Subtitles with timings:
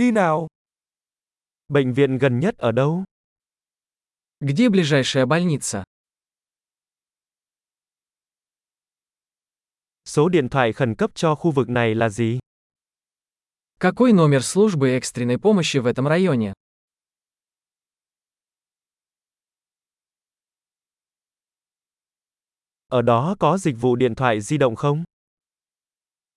[0.00, 0.47] Đi nào.
[1.67, 3.03] Bệnh viện gần nhất ở đâu?
[4.39, 5.83] Где ближайшая больница?
[10.05, 12.39] Số điện thoại khẩn cấp cho khu vực này là gì?
[13.79, 16.53] Какой номер службы экстренной помощи в этом районе?
[22.87, 25.03] Ở đó có dịch vụ điện thoại di động không?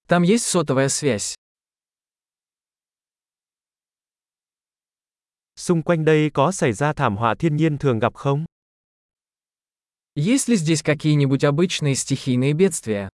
[0.09, 1.35] Там есть сотовая связь.
[5.64, 8.46] Xung quanh đây có xảy ra thảm họa thiên nhiên thường gặp không?
[10.16, 13.10] Есть ли здесь какие-нибудь обычные стихийные бедствия?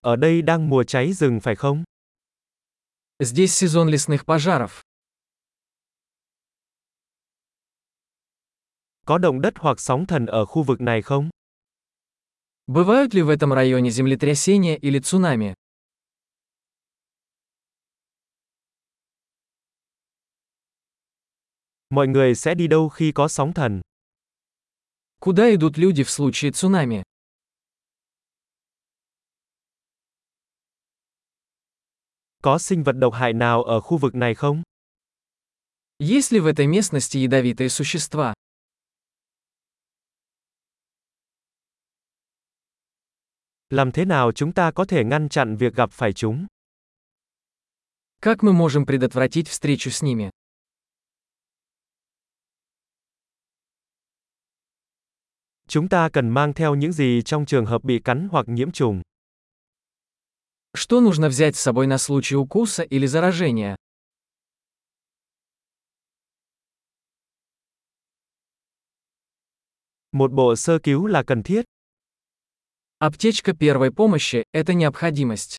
[0.00, 1.84] Ở đây đang mùa cháy rừng phải không?
[3.18, 4.82] Здесь сезон лесных пожаров.
[9.06, 11.30] Có động đất hoặc sóng thần ở khu vực này không?
[12.66, 15.54] Бывают ли в этом районе землетрясения или цунами?
[21.90, 23.80] Mọi người sẽ đi đâu khi có sóng thần?
[25.20, 27.02] Куда идут люди в случае цунами?
[32.42, 34.62] Có sinh vật độc hại nào ở khu vực này không?
[35.98, 38.34] Есть ли в этой местности ядовитые существа?
[43.70, 46.46] Làm thế nào chúng ta có thể ngăn chặn việc gặp phải chúng?
[48.22, 50.30] Как мы можем предотвратить встречу с ними?
[55.70, 59.02] Chúng ta cần mang theo những gì trong trường hợp bị cắn hoặc nhiễm trùng?
[60.74, 63.76] Что нужно взять с собой на случай укуса или заражения?
[70.12, 71.64] Một bộ sơ cứu là cần thiết.
[72.98, 75.56] Аптечка первой помощи – это необходимость.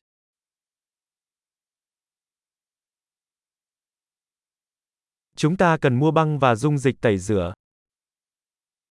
[5.36, 7.52] Chúng ta cần mua băng và dung dịch tẩy rửa.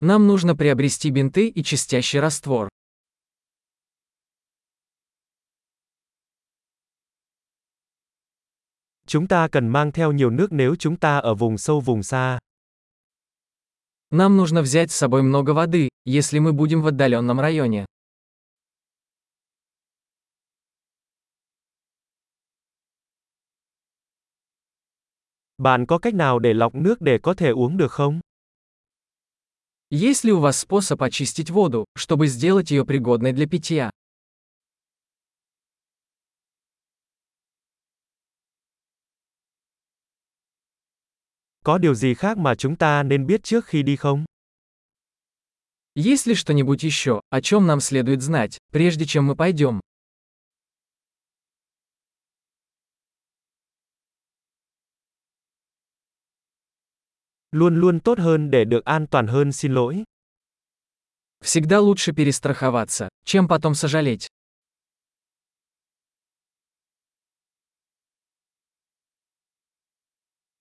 [0.02, 2.68] Нам нужно приобрести бинты и чистящий раствор.
[9.06, 12.38] Chúng ta cần mang theo nhiều nước nếu chúng ta ở vùng sâu vùng xa.
[14.10, 17.84] Нам нужно взять с собой много воды, если мы будем в отдаленном районе.
[25.58, 28.20] Bạn có cách nào để lọc nước để có thể uống được không?
[29.95, 33.91] Есть ли у вас способ очистить воду, чтобы сделать ее пригодной для питья?
[41.63, 44.25] Có điều gì khác mà chúng ta nên biết trước khi đi không?
[45.95, 49.79] Есть ли что-нибудь еще, о чем нам следует знать, прежде чем мы пойдем?
[57.52, 60.04] Luôn luôn tốt hơn để được an toàn hơn xin lỗi.
[61.44, 64.28] Всегда лучше перестраховаться, чем потом сожалеть.